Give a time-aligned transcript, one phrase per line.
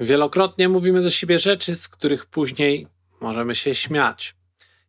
[0.00, 2.86] Wielokrotnie mówimy do siebie rzeczy, z których później
[3.20, 4.34] możemy się śmiać.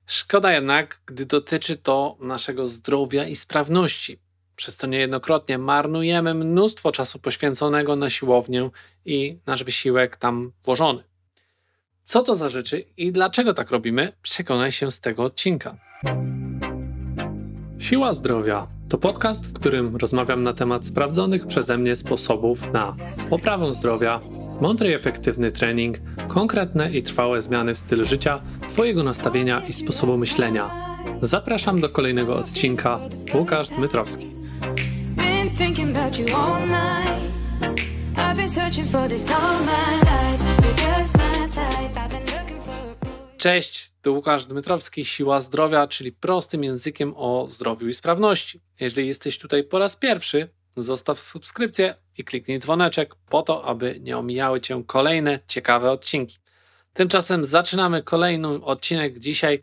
[0.06, 4.20] Szkoda jednak, gdy dotyczy to naszego zdrowia i sprawności.
[4.56, 8.70] Przez to niejednokrotnie marnujemy mnóstwo czasu poświęconego na siłownię
[9.06, 11.04] i nasz wysiłek tam włożony.
[12.04, 15.78] Co to za rzeczy i dlaczego tak robimy, przekonaj się z tego odcinka.
[17.80, 22.96] Siła Zdrowia to podcast, w którym rozmawiam na temat sprawdzonych przeze mnie sposobów na
[23.30, 24.22] poprawę zdrowia,
[24.62, 30.18] mądry i efektywny trening, konkretne i trwałe zmiany w stylu życia, Twojego nastawienia i sposobu
[30.18, 30.72] myślenia.
[31.22, 33.00] Zapraszam do kolejnego odcinka.
[33.34, 34.28] Łukasz Dmytrowski.
[43.38, 48.62] Cześć, to Łukasz Dmytrowski, Siła Zdrowia, czyli prostym językiem o zdrowiu i sprawności.
[48.80, 54.18] Jeżeli jesteś tutaj po raz pierwszy, zostaw subskrypcję i kliknij dzwoneczek po to, aby nie
[54.18, 56.38] omijały Cię kolejne ciekawe odcinki.
[56.94, 59.62] Tymczasem zaczynamy kolejny odcinek dzisiaj.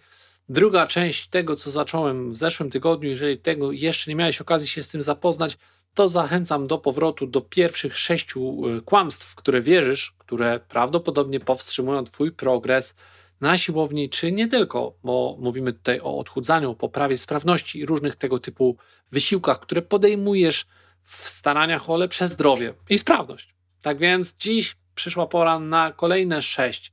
[0.49, 3.11] Druga część tego, co zacząłem w zeszłym tygodniu.
[3.11, 5.59] Jeżeli tego jeszcze nie miałeś okazji się z tym zapoznać,
[5.95, 12.33] to zachęcam do powrotu do pierwszych sześciu y, kłamstw, które wierzysz, które prawdopodobnie powstrzymują Twój
[12.33, 12.95] progres
[13.41, 18.39] na siłowni, czy nie tylko, bo mówimy tutaj o odchudzaniu, poprawie sprawności i różnych tego
[18.39, 18.77] typu
[19.12, 20.67] wysiłkach, które podejmujesz
[21.09, 23.55] w staraniach o lepsze zdrowie i sprawność.
[23.83, 26.92] Tak więc dziś przyszła pora na kolejne sześć.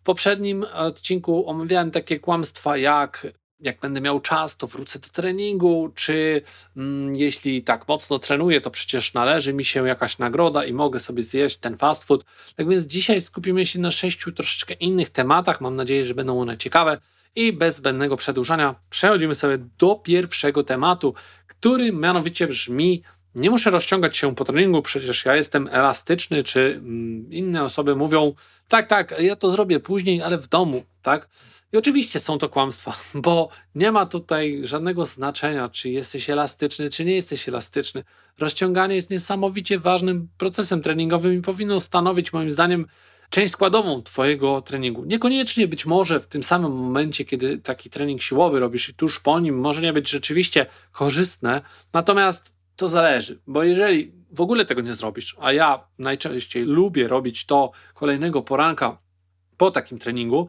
[0.00, 3.26] W poprzednim odcinku omawiałem takie kłamstwa jak
[3.60, 6.42] jak będę miał czas, to wrócę do treningu, czy
[6.76, 11.22] mm, jeśli tak mocno trenuję, to przecież należy mi się jakaś nagroda i mogę sobie
[11.22, 12.24] zjeść ten fast food.
[12.56, 15.60] Tak więc dzisiaj skupimy się na sześciu troszeczkę innych tematach.
[15.60, 16.98] Mam nadzieję, że będą one ciekawe
[17.34, 21.14] i bez zbędnego przedłużania przechodzimy sobie do pierwszego tematu,
[21.46, 23.02] który mianowicie brzmi
[23.34, 28.34] nie muszę rozciągać się po treningu, przecież ja jestem elastyczny, czy mm, inne osoby mówią,
[28.68, 31.28] tak, tak, ja to zrobię później, ale w domu, tak?
[31.72, 37.04] I oczywiście są to kłamstwa, bo nie ma tutaj żadnego znaczenia, czy jesteś elastyczny, czy
[37.04, 38.04] nie jesteś elastyczny.
[38.38, 42.86] Rozciąganie jest niesamowicie ważnym procesem treningowym i powinno stanowić, moim zdaniem,
[43.30, 45.04] część składową Twojego treningu.
[45.04, 49.40] Niekoniecznie być może w tym samym momencie, kiedy taki trening siłowy robisz i tuż po
[49.40, 51.62] nim może nie być rzeczywiście korzystne,
[51.92, 57.46] natomiast to zależy, bo jeżeli w ogóle tego nie zrobisz, a ja najczęściej lubię robić
[57.46, 58.98] to kolejnego poranka
[59.56, 60.48] po takim treningu,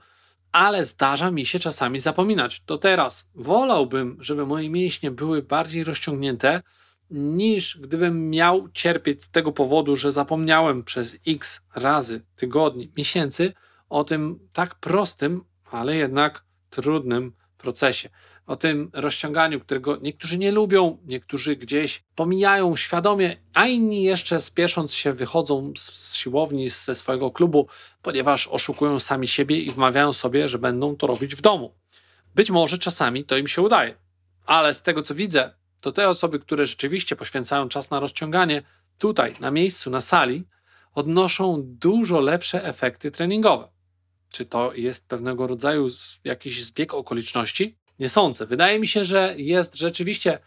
[0.52, 2.62] ale zdarza mi się czasami zapominać.
[2.66, 6.62] To teraz wolałbym, żeby moje mięśnie były bardziej rozciągnięte,
[7.10, 13.54] niż gdybym miał cierpieć z tego powodu, że zapomniałem przez x razy, tygodni, miesięcy
[13.90, 18.10] o tym tak prostym, ale jednak trudnym procesie
[18.46, 24.94] o tym rozciąganiu, którego niektórzy nie lubią, niektórzy gdzieś pomijają świadomie, a inni jeszcze spiesząc
[24.94, 27.68] się wychodzą z siłowni, ze swojego klubu,
[28.02, 31.74] ponieważ oszukują sami siebie i wmawiają sobie, że będą to robić w domu.
[32.36, 33.96] Być może czasami to im się udaje,
[34.46, 38.64] ale z tego co widzę, to te osoby, które rzeczywiście poświęcają czas na rozciąganie,
[38.98, 40.44] tutaj, na miejscu, na sali,
[40.94, 43.68] odnoszą dużo lepsze efekty treningowe.
[44.30, 45.88] Czy to jest pewnego rodzaju
[46.24, 47.78] jakiś zbieg okoliczności?
[48.00, 48.46] Nie sądzę.
[48.46, 50.40] Wydaje mi się, że jest rzeczywiście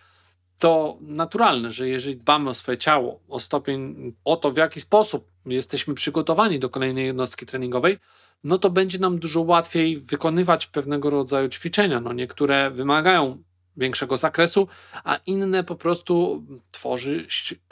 [0.58, 5.28] to naturalne, że jeżeli dbamy o swoje ciało, o stopień, o to, w jaki sposób
[5.46, 7.98] jesteśmy przygotowani do kolejnej jednostki treningowej,
[8.44, 12.00] no to będzie nam dużo łatwiej wykonywać pewnego rodzaju ćwiczenia.
[12.00, 13.42] No niektóre wymagają
[13.76, 14.68] większego zakresu,
[15.04, 17.26] a inne po prostu tworzy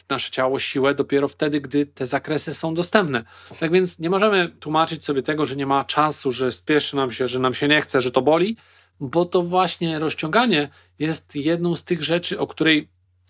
[0.08, 3.24] nasze ciało siłę dopiero wtedy, gdy te zakresy są dostępne.
[3.60, 7.28] Tak więc nie możemy tłumaczyć sobie tego, że nie ma czasu, że spieszy nam się,
[7.28, 8.56] że nam się nie chce, że to boli,
[9.00, 10.68] bo to właśnie rozciąganie
[10.98, 12.88] jest jedną z tych rzeczy, o której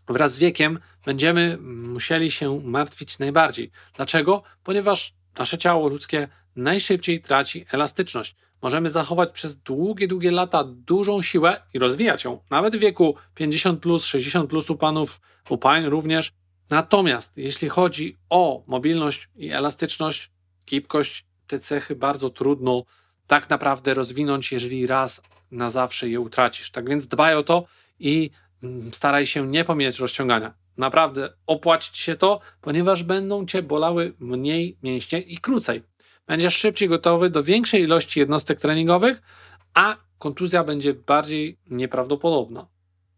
[0.08, 3.70] wraz z wiekiem będziemy musieli się martwić najbardziej.
[3.96, 4.42] Dlaczego?
[4.64, 8.36] Ponieważ nasze ciało ludzkie najszybciej traci elastyczność.
[8.62, 13.80] Możemy zachować przez długie, długie lata dużą siłę i rozwijać ją, nawet w wieku 50,
[13.80, 16.32] plus, 60 plus u panów, u pań również.
[16.70, 20.30] Natomiast jeśli chodzi o mobilność i elastyczność,
[20.66, 22.84] gibkość, te cechy bardzo trudno
[23.26, 26.70] tak naprawdę rozwinąć, jeżeli raz na zawsze je utracisz.
[26.70, 27.66] Tak więc dbaj o to
[27.98, 28.30] i
[28.62, 30.54] mm, staraj się nie pomijać rozciągania.
[30.76, 35.82] Naprawdę opłacić się to, ponieważ będą cię bolały mniej mięśnie i krócej.
[36.26, 39.22] Będziesz szybciej gotowy do większej ilości jednostek treningowych,
[39.74, 42.66] a kontuzja będzie bardziej nieprawdopodobna.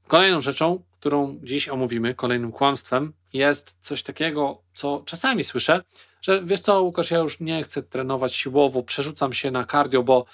[0.06, 5.82] Kolejną rzeczą, którą dziś omówimy, kolejnym kłamstwem, jest coś takiego, co czasami słyszę,
[6.22, 10.24] że wiesz co, Łukasz, ja już nie chcę trenować siłowo, przerzucam się na cardio, bo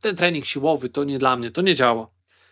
[0.00, 2.06] ten trening siłowy to nie dla mnie, to nie działa.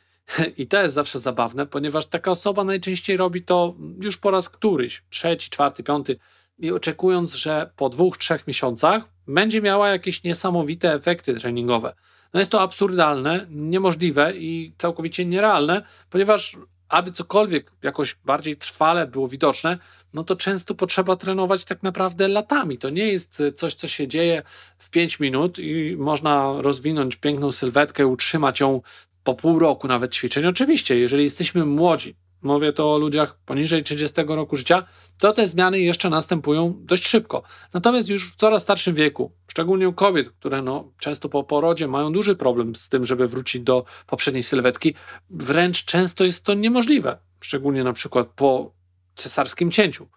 [0.59, 5.03] I to jest zawsze zabawne, ponieważ taka osoba najczęściej robi to już po raz któryś,
[5.11, 6.17] trzeci, czwarty, piąty,
[6.59, 11.95] i oczekując, że po dwóch, trzech miesiącach będzie miała jakieś niesamowite efekty treningowe.
[12.35, 16.57] No jest to absurdalne, niemożliwe i całkowicie nierealne, ponieważ
[16.88, 19.79] aby cokolwiek jakoś bardziej trwale było widoczne,
[20.15, 22.79] no to często potrzeba trenować tak naprawdę latami.
[22.79, 24.43] To nie jest coś, co się dzieje
[24.79, 28.81] w 5 minut i można rozwinąć piękną sylwetkę, utrzymać ją
[29.25, 30.47] po pół roku nawet ćwiczeń.
[30.47, 34.85] Oczywiście, jeżeli jesteśmy młodzi, mówię to o ludziach poniżej 30 roku życia,
[35.19, 37.43] to te zmiany jeszcze następują dość szybko.
[37.75, 42.12] Natomiast już w coraz starszym wieku, szczególnie u kobiet, które no, często po porodzie mają
[42.12, 44.94] duży problem z tym, żeby wrócić do poprzedniej sylwetki,
[45.31, 48.75] wręcz często jest to niemożliwe, szczególnie na przykład po
[49.15, 50.09] cesarskim cięciu.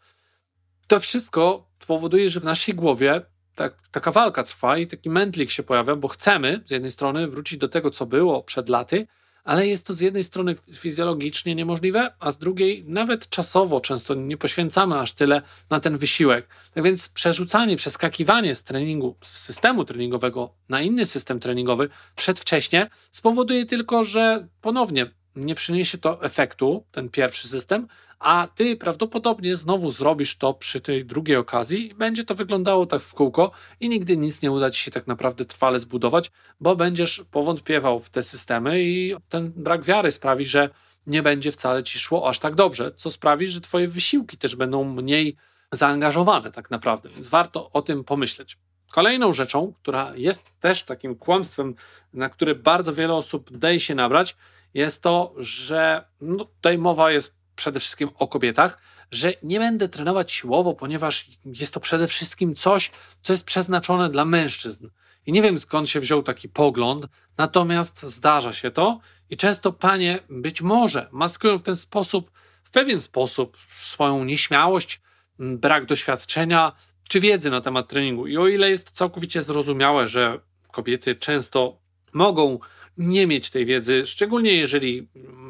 [0.87, 3.21] To wszystko powoduje, że w naszej głowie
[3.55, 7.59] tak, taka walka trwa i taki mętlik się pojawia, bo chcemy z jednej strony wrócić
[7.59, 9.07] do tego, co było przed laty,
[9.43, 14.37] ale jest to z jednej strony fizjologicznie niemożliwe, a z drugiej nawet czasowo często nie
[14.37, 16.47] poświęcamy aż tyle na ten wysiłek.
[16.73, 23.65] Tak więc przerzucanie, przeskakiwanie z treningu, z systemu treningowego na inny system treningowy przedwcześnie spowoduje
[23.65, 27.87] tylko, że ponownie nie przyniesie to efektu, ten pierwszy system,
[28.19, 33.01] a ty prawdopodobnie znowu zrobisz to przy tej drugiej okazji i będzie to wyglądało tak
[33.01, 37.23] w kółko i nigdy nic nie uda ci się tak naprawdę trwale zbudować, bo będziesz
[37.31, 40.69] powątpiewał w te systemy i ten brak wiary sprawi, że
[41.07, 44.83] nie będzie wcale ci szło aż tak dobrze, co sprawi, że twoje wysiłki też będą
[44.83, 45.35] mniej
[45.71, 48.57] zaangażowane tak naprawdę, więc warto o tym pomyśleć.
[48.91, 51.75] Kolejną rzeczą, która jest też takim kłamstwem,
[52.13, 54.35] na które bardzo wiele osób daje się nabrać,
[54.73, 58.77] jest to, że no, tutaj mowa jest przede wszystkim o kobietach,
[59.11, 62.91] że nie będę trenować siłowo, ponieważ jest to przede wszystkim coś,
[63.23, 64.89] co jest przeznaczone dla mężczyzn.
[65.25, 67.05] I nie wiem skąd się wziął taki pogląd,
[67.37, 72.31] natomiast zdarza się to i często panie być może maskują w ten sposób,
[72.63, 75.01] w pewien sposób swoją nieśmiałość,
[75.39, 76.71] brak doświadczenia
[77.09, 78.27] czy wiedzy na temat treningu.
[78.27, 80.39] I o ile jest to całkowicie zrozumiałe, że
[80.71, 81.79] kobiety często
[82.13, 82.59] mogą
[82.97, 85.07] nie mieć tej wiedzy, szczególnie jeżeli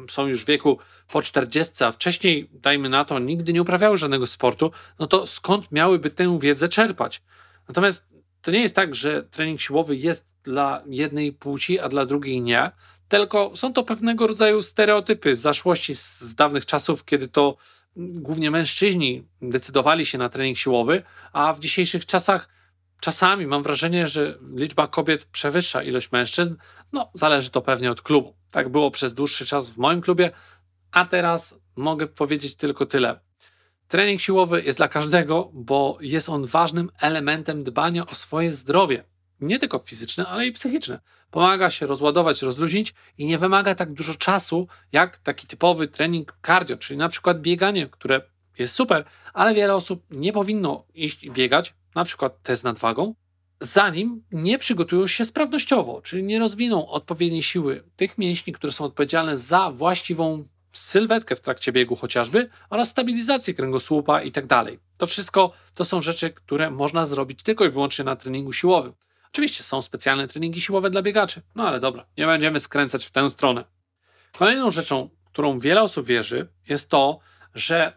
[0.08, 0.78] są już w wieku
[1.12, 5.72] po 40, a wcześniej, dajmy na to, nigdy nie uprawiały żadnego sportu, no to skąd
[5.72, 7.22] miałyby tę wiedzę czerpać?
[7.68, 8.06] Natomiast
[8.42, 12.70] to nie jest tak, że trening siłowy jest dla jednej płci, a dla drugiej nie,
[13.08, 17.56] tylko są to pewnego rodzaju stereotypy z zaszłości, z dawnych czasów, kiedy to
[17.96, 21.02] głównie mężczyźni decydowali się na trening siłowy,
[21.32, 22.48] a w dzisiejszych czasach
[23.00, 26.56] czasami mam wrażenie, że liczba kobiet przewyższa ilość mężczyzn.
[26.92, 28.34] No, zależy to pewnie od klubu.
[28.50, 30.30] Tak było przez dłuższy czas w moim klubie,
[30.92, 33.20] a teraz mogę powiedzieć tylko tyle.
[33.88, 39.04] Trening siłowy jest dla każdego, bo jest on ważnym elementem dbania o swoje zdrowie.
[39.40, 41.00] Nie tylko fizyczne, ale i psychiczne.
[41.30, 46.76] Pomaga się rozładować, rozluźnić i nie wymaga tak dużo czasu jak taki typowy trening cardio,
[46.76, 48.20] czyli na przykład bieganie, które
[48.58, 53.14] jest super, ale wiele osób nie powinno iść i biegać, na przykład test nadwagą,
[53.60, 59.36] zanim nie przygotują się sprawnościowo, czyli nie rozwiną odpowiedniej siły tych mięśni, które są odpowiedzialne
[59.36, 64.78] za właściwą sylwetkę w trakcie biegu chociażby oraz stabilizację kręgosłupa i tak dalej.
[64.98, 68.92] To wszystko to są rzeczy, które można zrobić tylko i wyłącznie na treningu siłowym.
[69.32, 73.30] Oczywiście są specjalne treningi siłowe dla biegaczy, no ale dobra, nie będziemy skręcać w tę
[73.30, 73.64] stronę.
[74.38, 77.18] Kolejną rzeczą, którą wiele osób wierzy, jest to,
[77.54, 77.92] że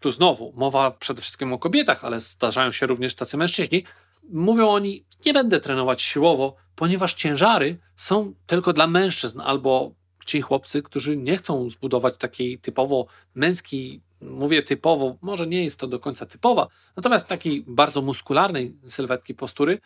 [0.00, 3.84] tu znowu mowa przede wszystkim o kobietach, ale zdarzają się również tacy mężczyźni,
[4.30, 9.92] mówią oni, nie będę trenować siłowo, ponieważ ciężary są tylko dla mężczyzn albo
[10.26, 15.86] ci chłopcy, którzy nie chcą zbudować takiej typowo męskiej, mówię typowo, może nie jest to
[15.86, 19.78] do końca typowa, natomiast takiej bardzo muskularnej sylwetki postury,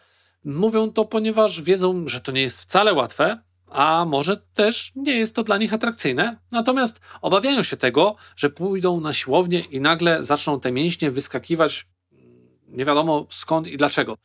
[0.45, 5.37] mówią to, ponieważ wiedzą, że to nie jest wcale łatwe, a może też nie jest
[5.37, 6.37] to dla nich atrakcyjne.
[6.51, 11.87] Natomiast obawiają się tego, że pójdą na siłownię i nagle zaczną te mięśnie wyskakiwać
[12.69, 14.17] nie wiadomo skąd i dlaczego.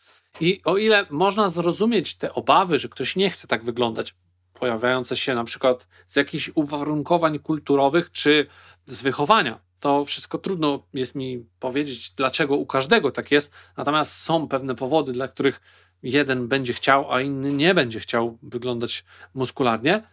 [0.41, 4.15] I o ile można zrozumieć te obawy, że ktoś nie chce tak wyglądać,
[4.53, 8.47] pojawiające się na przykład z jakichś uwarunkowań kulturowych czy
[8.85, 13.53] z wychowania, to wszystko trudno jest mi powiedzieć, dlaczego u każdego tak jest.
[13.77, 15.61] Natomiast są pewne powody, dla których
[16.03, 20.03] jeden będzie chciał, a inny nie będzie chciał wyglądać muskularnie.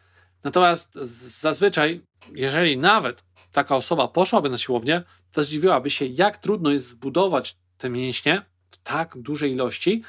[0.45, 0.95] Natomiast
[1.41, 2.01] zazwyczaj,
[2.35, 7.91] jeżeli nawet taka osoba poszłaby na siłownię, to zdziwiłaby się, jak trudno jest zbudować te
[7.91, 10.03] mięśnie w tak dużej ilości,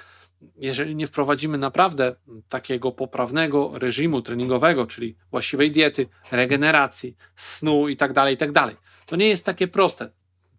[0.58, 2.16] jeżeli nie wprowadzimy naprawdę
[2.50, 8.54] takiego poprawnego reżimu treningowego, czyli właściwej diety, regeneracji, snu itd., tak itd.
[8.54, 10.10] Tak to nie jest takie proste.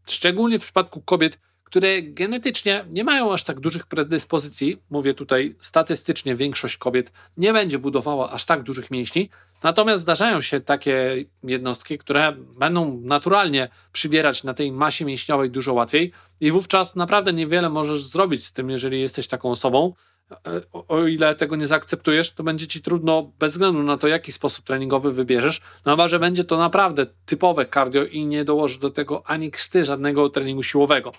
[0.06, 4.82] Szczególnie w przypadku kobiet, które genetycznie nie mają aż tak dużych predyspozycji.
[4.90, 9.30] Mówię tutaj statystycznie, większość kobiet nie będzie budowała aż tak dużych mięśni.
[9.62, 16.12] Natomiast zdarzają się takie jednostki, które będą naturalnie przybierać na tej masie mięśniowej dużo łatwiej,
[16.40, 19.92] i wówczas naprawdę niewiele możesz zrobić z tym, jeżeli jesteś taką osobą.
[20.30, 24.32] E, o ile tego nie zaakceptujesz, to będzie ci trudno bez względu na to, jaki
[24.32, 25.60] sposób treningowy wybierzesz.
[25.86, 29.84] No chyba, że będzie to naprawdę typowe cardio i nie dołoży do tego ani krzty
[29.84, 31.12] żadnego treningu siłowego.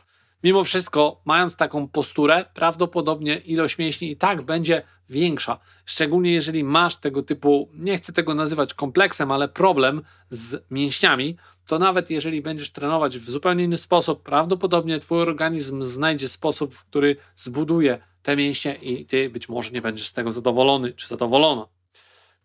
[0.44, 5.60] Mimo wszystko, mając taką posturę, prawdopodobnie ilość mięśni i tak będzie większa.
[5.86, 11.79] Szczególnie jeżeli masz tego typu, nie chcę tego nazywać kompleksem, ale problem z mięśniami, to
[11.79, 17.15] nawet jeżeli będziesz trenować w zupełnie inny sposób, prawdopodobnie twój organizm znajdzie sposób, w który
[17.36, 21.67] zbuduje te mięśnie i ty być może nie będziesz z tego zadowolony czy zadowolona.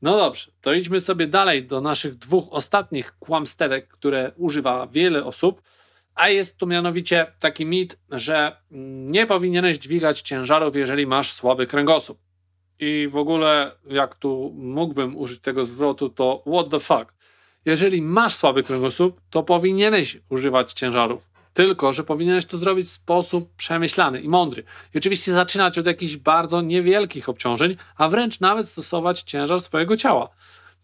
[0.02, 5.62] No dobrze, to idźmy sobie dalej do naszych dwóch ostatnich kłamstewek, które używa wiele osób,
[6.14, 8.57] a jest to mianowicie taki mit, że
[9.07, 12.19] nie powinieneś dźwigać ciężarów, jeżeli masz słaby kręgosłup.
[12.78, 17.14] I w ogóle, jak tu mógłbym użyć tego zwrotu, to what the fuck.
[17.64, 21.31] Jeżeli masz słaby kręgosłup, to powinieneś używać ciężarów.
[21.54, 24.64] Tylko, że powinieneś to zrobić w sposób przemyślany i mądry.
[24.95, 30.28] I oczywiście zaczynać od jakichś bardzo niewielkich obciążeń, a wręcz nawet stosować ciężar swojego ciała.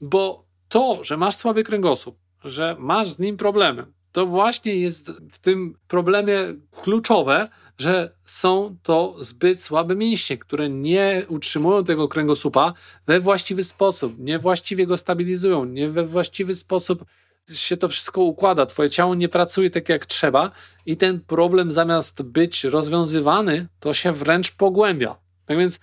[0.01, 3.87] Bo to, że masz słaby kręgosłup, że masz z nim problemy,
[4.19, 6.39] to właśnie jest w tym problemie
[6.83, 7.49] kluczowe,
[7.79, 12.75] że są to zbyt słabe mięśnie, które nie utrzymują tego kręgosłupa
[13.07, 17.05] we właściwy sposób, nie właściwie go stabilizują, nie we właściwy sposób
[17.53, 18.67] się to wszystko układa.
[18.67, 20.51] Twoje ciało nie pracuje tak jak trzeba
[20.87, 25.17] i ten problem zamiast być rozwiązywany, to się wręcz pogłębia.
[25.47, 25.81] Tak więc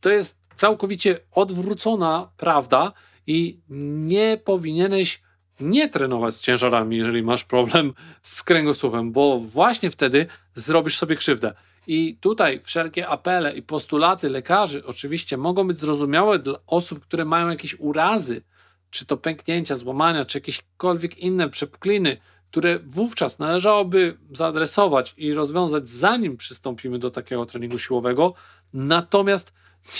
[0.00, 2.92] to jest całkowicie odwrócona prawda
[3.26, 3.60] i
[4.08, 5.27] nie powinieneś
[5.60, 11.54] nie trenować z ciężarami, jeżeli masz problem z kręgosłupem, bo właśnie wtedy zrobisz sobie krzywdę.
[11.86, 17.48] I tutaj wszelkie apele i postulaty lekarzy oczywiście mogą być zrozumiałe dla osób, które mają
[17.48, 18.42] jakieś urazy,
[18.90, 22.16] czy to pęknięcia, złamania, czy jakiekolwiek inne przepukliny,
[22.50, 28.34] które wówczas należałoby zaadresować i rozwiązać, zanim przystąpimy do takiego treningu siłowego.
[28.72, 29.52] Natomiast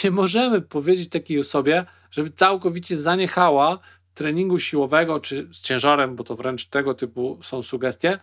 [0.05, 3.79] nie możemy powiedzieć takiej osobie, żeby całkowicie zaniechała
[4.19, 8.19] treningu siłowego czy z ciężarem, bo to wręcz tego typu są sugestie,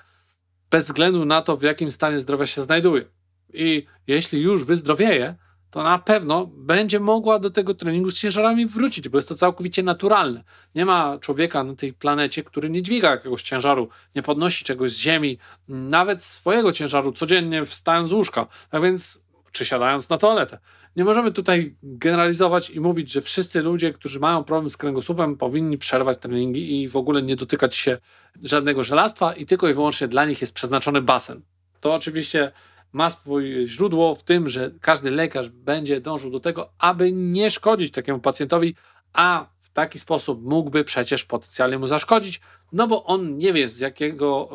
[0.72, 3.06] bez względu na to, w jakim stanie zdrowia się znajduje.
[3.54, 5.36] I jeśli już wyzdrowieje,
[5.72, 9.84] to na pewno będzie mogła do tego treningu z ciężarami wrócić, bo jest to całkowicie
[9.84, 10.44] naturalne.
[10.76, 14.98] Nie ma człowieka na tej planecie, który nie dźwiga jakiegoś ciężaru, nie podnosi czegoś z
[14.98, 15.38] ziemi,
[15.68, 19.25] nawet swojego ciężaru codziennie wstając z łóżka, tak więc
[19.56, 20.60] czy siadając na toaletę.
[20.96, 25.78] Nie możemy tutaj generalizować i mówić, że wszyscy ludzie, którzy mają problem z kręgosłupem, powinni
[25.78, 27.98] przerwać treningi i w ogóle nie dotykać się
[28.44, 31.42] żadnego żelastwa i tylko i wyłącznie dla nich jest przeznaczony basen.
[31.80, 32.52] To oczywiście
[32.94, 37.92] ma swoje źródło w tym, że każdy lekarz będzie dążył do tego, aby nie szkodzić
[37.92, 38.76] takiemu pacjentowi,
[39.14, 42.42] a taki sposób mógłby przecież potencjalnie mu zaszkodzić,
[42.72, 44.50] no bo on nie wie z jakiego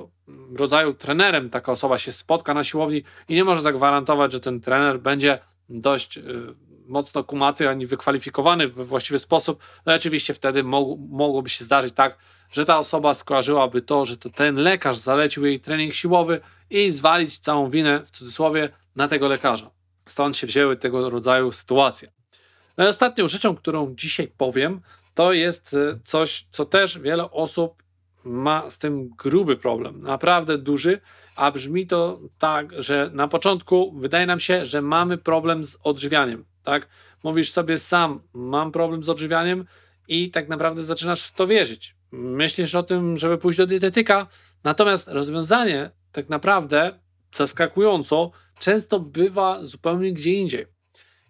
[0.57, 5.00] rodzaju trenerem taka osoba się spotka na siłowni i nie może zagwarantować, że ten trener
[5.00, 6.23] będzie dość y,
[6.87, 9.62] mocno kumaty ani wykwalifikowany we właściwy sposób.
[9.87, 12.19] No oczywiście wtedy mog mogłoby się zdarzyć tak,
[12.53, 17.39] że ta osoba skojarzyłaby to, że to ten lekarz zalecił jej trening siłowy i zwalić
[17.39, 19.71] całą winę w cudzysłowie na tego lekarza.
[20.07, 22.12] Stąd się wzięły tego rodzaju sytuacje.
[22.77, 24.81] No ostatnią rzeczą, którą dzisiaj powiem,
[25.21, 27.83] to jest y, coś, co też wiele osób
[28.25, 31.00] ma z tym gruby problem, naprawdę duży,
[31.37, 36.45] a brzmi to tak, że na początku wydaje nam się, że mamy problem z odżywianiem,
[36.65, 36.89] tak?
[37.25, 39.65] Mówisz sobie sam, mam problem z odżywianiem
[40.09, 41.97] i tak naprawdę zaczynasz w to wierzyć.
[42.12, 44.27] Myślisz o tym, żeby pójść do dietetyka,
[44.65, 46.99] natomiast rozwiązanie tak naprawdę
[47.33, 50.67] zaskakująco często bywa zupełnie gdzie indziej.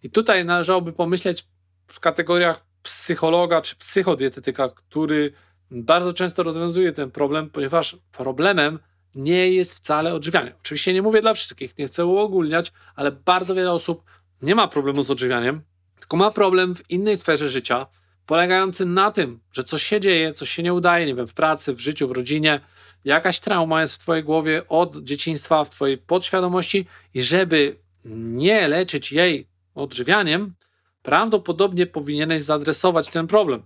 [0.03, 1.47] I tutaj należałoby pomyśleć
[1.87, 5.33] w kategoriach psychologa czy psychodietetyka, który
[5.71, 8.79] bardzo często rozwiązuje ten problem, ponieważ problemem
[9.15, 10.55] nie jest wcale odżywianie.
[10.61, 14.03] Oczywiście nie mówię dla wszystkich, nie chcę uogólniać, ale bardzo wiele osób
[14.43, 15.61] nie ma problemu z odżywianiem,
[15.99, 17.87] tylko ma problem w innej sferze życia,
[18.27, 21.75] polegający na tym, że coś się dzieje, coś się nie udaje, nie wiem, w pracy,
[21.75, 22.61] w życiu, w rodzinie,
[23.05, 29.13] jakaś trauma jest w Twojej głowie od dzieciństwa, w Twojej podświadomości i żeby nie leczyć
[29.13, 30.55] jej odżywianiem,
[31.03, 33.63] prawdopodobnie powinieneś zaadresować ten problem.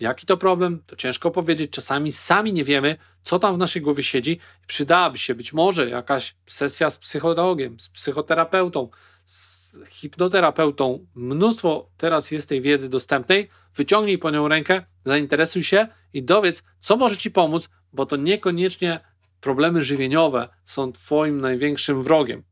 [0.00, 0.82] Jaki to problem?
[0.86, 1.70] To ciężko powiedzieć.
[1.70, 4.40] Czasami sami nie wiemy, co tam w naszej głowie siedzi.
[4.66, 8.88] Przydałaby się być może jakaś sesja z psychologiem, z psychoterapeutą,
[9.24, 11.06] z hipnoterapeutą.
[11.14, 13.48] Mnóstwo teraz jest tej wiedzy dostępnej.
[13.74, 19.00] Wyciągnij po nią rękę, zainteresuj się i dowiedz, co może ci pomóc, bo to niekoniecznie
[19.40, 22.49] problemy żywieniowe są Twoim największym wrogiem.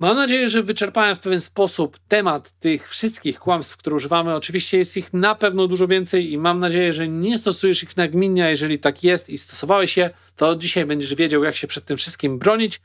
[0.00, 4.34] Mam nadzieję, że wyczerpałem w pewien sposób temat tych wszystkich kłamstw, które używamy.
[4.34, 8.50] Oczywiście jest ich na pewno dużo więcej i mam nadzieję, że nie stosujesz ich nagminnie.
[8.50, 12.38] Jeżeli tak jest i stosowałeś je, to dzisiaj będziesz wiedział, jak się przed tym wszystkim
[12.38, 12.80] bronić.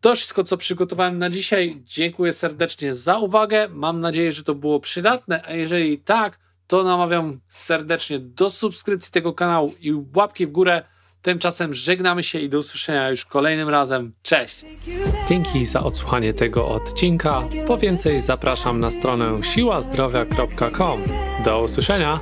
[0.00, 1.82] To wszystko, co przygotowałem na dzisiaj.
[1.84, 3.68] Dziękuję serdecznie za uwagę.
[3.70, 9.32] Mam nadzieję, że to było przydatne, a jeżeli tak, to namawiam serdecznie do subskrypcji tego
[9.32, 10.82] kanału i łapki w górę.
[11.22, 14.12] Tymczasem żegnamy się i do usłyszenia już kolejnym razem.
[14.22, 14.64] Cześć!
[15.28, 17.42] Dzięki za odsłuchanie tego odcinka.
[17.66, 21.02] Po więcej zapraszam na stronę siłazdrowia.com.
[21.44, 22.20] Do usłyszenia!